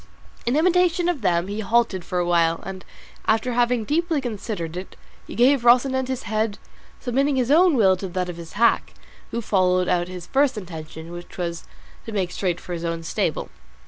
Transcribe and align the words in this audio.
In 0.47 0.55
imitation 0.55 1.07
of 1.07 1.21
them 1.21 1.45
he 1.47 1.59
halted 1.59 2.03
for 2.03 2.17
a 2.17 2.25
while, 2.25 2.59
and 2.65 2.83
after 3.27 3.53
having 3.53 3.83
deeply 3.83 4.19
considered 4.19 4.75
it, 4.75 4.95
he 5.27 5.35
gave 5.35 5.61
Rocinante 5.63 6.07
his 6.07 6.23
head, 6.23 6.57
submitting 6.99 7.35
his 7.35 7.51
own 7.51 7.75
will 7.77 7.95
to 7.97 8.07
that 8.07 8.27
of 8.27 8.37
his 8.37 8.53
hack, 8.53 8.93
who 9.29 9.41
followed 9.41 9.87
out 9.87 10.07
his 10.07 10.25
first 10.25 10.57
intention, 10.57 11.11
which 11.11 11.37
was 11.37 11.65
to 12.07 12.11
make 12.11 12.31
straight 12.31 12.59
for 12.59 12.73
his 12.73 12.83
own 12.83 13.03
stable. 13.03 13.51